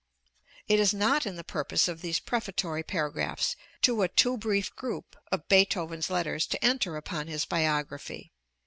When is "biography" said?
7.45-8.31